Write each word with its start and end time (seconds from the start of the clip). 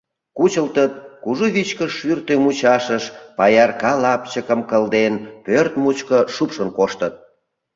Кучылтыт, 0.37 0.93
кужу 1.23 1.47
вичкыж 1.55 1.91
шӱртӧ 1.99 2.33
мучашыш 2.43 3.03
паярка 3.37 3.91
лапчыкым 4.03 4.61
кылден, 4.69 5.13
пӧрт 5.45 5.73
мучко 5.83 6.19
шупшын 6.33 6.69
коштыт. 6.77 7.13